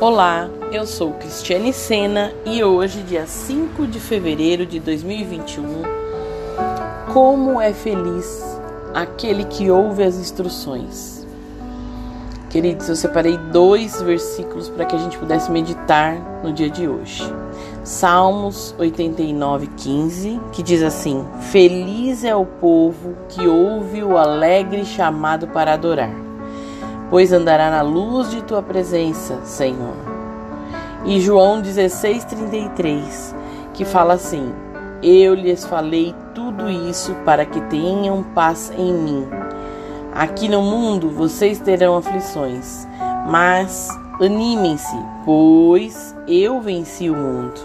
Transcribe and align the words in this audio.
Olá, 0.00 0.48
eu 0.70 0.86
sou 0.86 1.10
Cristiane 1.14 1.72
Sena 1.72 2.32
e 2.46 2.62
hoje, 2.62 3.02
dia 3.02 3.26
5 3.26 3.84
de 3.88 3.98
fevereiro 3.98 4.64
de 4.64 4.78
2021, 4.78 5.82
como 7.12 7.60
é 7.60 7.72
feliz 7.72 8.60
aquele 8.94 9.42
que 9.46 9.72
ouve 9.72 10.04
as 10.04 10.14
instruções. 10.14 11.26
Queridos, 12.48 12.88
eu 12.88 12.94
separei 12.94 13.36
dois 13.50 14.00
versículos 14.00 14.68
para 14.68 14.84
que 14.84 14.94
a 14.94 15.00
gente 15.00 15.18
pudesse 15.18 15.50
meditar 15.50 16.14
no 16.44 16.52
dia 16.52 16.70
de 16.70 16.86
hoje. 16.86 17.24
Salmos 17.82 18.76
89, 18.78 19.66
15, 19.66 20.40
que 20.52 20.62
diz 20.62 20.80
assim: 20.80 21.26
Feliz 21.50 22.22
é 22.22 22.36
o 22.36 22.46
povo 22.46 23.16
que 23.28 23.48
ouve 23.48 24.04
o 24.04 24.16
alegre 24.16 24.84
chamado 24.84 25.48
para 25.48 25.72
adorar 25.72 26.27
pois 27.10 27.32
andará 27.32 27.70
na 27.70 27.82
luz 27.82 28.30
de 28.30 28.42
tua 28.42 28.62
presença, 28.62 29.40
Senhor. 29.44 29.96
E 31.04 31.20
João 31.20 31.62
16:33, 31.62 33.34
que 33.72 33.84
fala 33.84 34.14
assim: 34.14 34.52
Eu 35.02 35.34
lhes 35.34 35.64
falei 35.64 36.14
tudo 36.34 36.68
isso 36.68 37.14
para 37.24 37.44
que 37.44 37.60
tenham 37.62 38.22
paz 38.22 38.72
em 38.76 38.92
mim. 38.92 39.26
Aqui 40.14 40.48
no 40.48 40.62
mundo 40.62 41.10
vocês 41.10 41.60
terão 41.60 41.96
aflições, 41.96 42.86
mas 43.28 43.88
animem-se, 44.20 44.96
pois 45.24 46.14
eu 46.26 46.60
venci 46.60 47.08
o 47.08 47.16
mundo. 47.16 47.60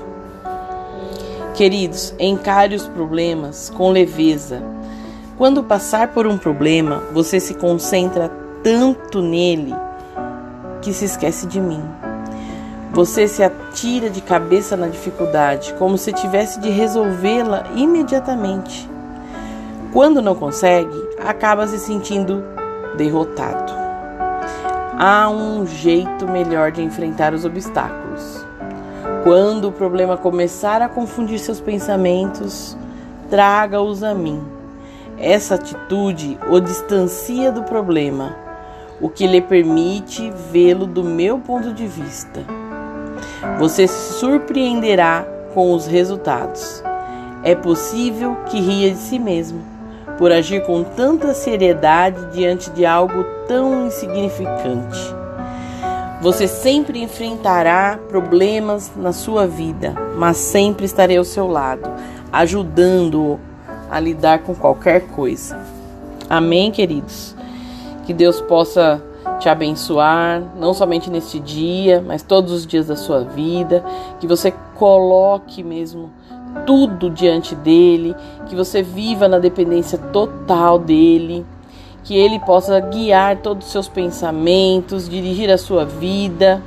Queridos, 1.55 2.13
encare 2.19 2.75
os 2.75 2.87
problemas 2.87 3.69
com 3.69 3.91
leveza. 3.91 4.61
Quando 5.37 5.63
passar 5.63 6.09
por 6.09 6.27
um 6.27 6.37
problema, 6.37 7.03
você 7.11 7.39
se 7.39 7.55
concentra 7.55 8.42
tanto 8.63 9.21
nele 9.21 9.75
que 10.81 10.93
se 10.93 11.05
esquece 11.05 11.45
de 11.45 11.59
mim. 11.59 11.83
Você 12.93 13.27
se 13.27 13.43
atira 13.43 14.09
de 14.09 14.21
cabeça 14.21 14.77
na 14.77 14.87
dificuldade, 14.87 15.73
como 15.77 15.97
se 15.97 16.13
tivesse 16.13 16.59
de 16.59 16.69
resolvê-la 16.69 17.65
imediatamente. 17.75 18.89
Quando 19.91 20.21
não 20.21 20.35
consegue, 20.35 20.95
acaba 21.19 21.67
se 21.67 21.77
sentindo 21.77 22.43
derrotado. 22.95 23.73
Há 24.97 25.27
um 25.29 25.65
jeito 25.65 26.27
melhor 26.27 26.71
de 26.71 26.81
enfrentar 26.83 27.33
os 27.33 27.45
obstáculos. 27.45 28.45
Quando 29.23 29.69
o 29.69 29.71
problema 29.71 30.15
começar 30.15 30.81
a 30.81 30.89
confundir 30.89 31.39
seus 31.39 31.59
pensamentos, 31.59 32.77
traga-os 33.29 34.03
a 34.03 34.13
mim. 34.13 34.43
Essa 35.17 35.55
atitude 35.55 36.37
o 36.49 36.59
distancia 36.59 37.51
do 37.51 37.63
problema 37.63 38.42
o 39.03 39.09
que 39.09 39.27
lhe 39.27 39.41
permite 39.41 40.31
vê-lo 40.49 40.87
do 40.87 41.03
meu 41.03 41.37
ponto 41.37 41.73
de 41.73 41.85
vista. 41.85 42.39
Você 43.59 43.85
se 43.85 44.13
surpreenderá 44.13 45.27
com 45.53 45.73
os 45.73 45.85
resultados. 45.85 46.81
É 47.43 47.53
possível 47.53 48.37
que 48.45 48.61
ria 48.61 48.91
de 48.91 48.97
si 48.97 49.19
mesmo 49.19 49.61
por 50.17 50.31
agir 50.31 50.65
com 50.65 50.85
tanta 50.85 51.33
seriedade 51.33 52.31
diante 52.31 52.69
de 52.69 52.85
algo 52.85 53.25
tão 53.45 53.87
insignificante. 53.87 55.13
Você 56.21 56.47
sempre 56.47 57.01
enfrentará 57.03 57.99
problemas 58.07 58.89
na 58.95 59.11
sua 59.11 59.45
vida, 59.45 59.93
mas 60.15 60.37
sempre 60.37 60.85
estarei 60.85 61.17
ao 61.17 61.25
seu 61.25 61.45
lado, 61.45 61.91
ajudando-o 62.31 63.37
a 63.91 63.99
lidar 63.99 64.39
com 64.39 64.55
qualquer 64.55 65.01
coisa. 65.07 65.59
Amém, 66.29 66.71
queridos? 66.71 67.35
Que 68.03 68.13
Deus 68.13 68.41
possa 68.41 69.01
te 69.39 69.49
abençoar, 69.49 70.41
não 70.57 70.73
somente 70.73 71.09
neste 71.09 71.39
dia, 71.39 72.03
mas 72.05 72.21
todos 72.21 72.51
os 72.51 72.67
dias 72.67 72.87
da 72.87 72.95
sua 72.95 73.21
vida. 73.21 73.83
Que 74.19 74.27
você 74.27 74.53
coloque 74.75 75.63
mesmo 75.63 76.11
tudo 76.65 77.09
diante 77.09 77.55
dele, 77.55 78.15
que 78.47 78.55
você 78.55 78.81
viva 78.81 79.27
na 79.27 79.39
dependência 79.39 79.97
total 79.97 80.77
dele, 80.77 81.45
que 82.03 82.15
ele 82.15 82.39
possa 82.39 82.79
guiar 82.79 83.37
todos 83.37 83.65
os 83.65 83.71
seus 83.71 83.87
pensamentos, 83.87 85.09
dirigir 85.09 85.49
a 85.49 85.57
sua 85.57 85.85
vida 85.85 86.61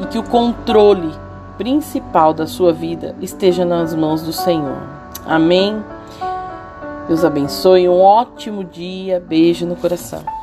e 0.00 0.06
que 0.06 0.18
o 0.18 0.22
controle 0.22 1.12
principal 1.56 2.32
da 2.32 2.46
sua 2.46 2.72
vida 2.72 3.14
esteja 3.20 3.64
nas 3.64 3.94
mãos 3.94 4.22
do 4.22 4.32
Senhor. 4.32 4.78
Amém. 5.26 5.82
Deus 7.06 7.24
abençoe, 7.24 7.88
um 7.88 8.00
ótimo 8.00 8.64
dia, 8.64 9.20
beijo 9.20 9.66
no 9.66 9.76
coração. 9.76 10.39